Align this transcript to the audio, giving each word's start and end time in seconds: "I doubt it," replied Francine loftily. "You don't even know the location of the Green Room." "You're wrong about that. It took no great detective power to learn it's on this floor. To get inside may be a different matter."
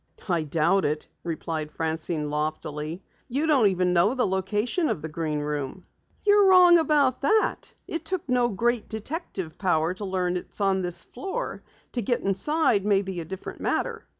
"I 0.27 0.41
doubt 0.41 0.83
it," 0.83 1.07
replied 1.23 1.71
Francine 1.71 2.31
loftily. 2.31 3.03
"You 3.29 3.45
don't 3.45 3.67
even 3.67 3.93
know 3.93 4.15
the 4.15 4.25
location 4.25 4.89
of 4.89 4.99
the 5.03 5.09
Green 5.09 5.41
Room." 5.41 5.85
"You're 6.25 6.49
wrong 6.49 6.79
about 6.79 7.21
that. 7.21 7.71
It 7.87 8.03
took 8.03 8.27
no 8.27 8.49
great 8.49 8.89
detective 8.89 9.59
power 9.59 9.93
to 9.93 10.05
learn 10.05 10.37
it's 10.37 10.59
on 10.59 10.81
this 10.81 11.03
floor. 11.03 11.61
To 11.91 12.01
get 12.01 12.21
inside 12.21 12.83
may 12.83 13.03
be 13.03 13.19
a 13.19 13.25
different 13.25 13.61
matter." 13.61 14.07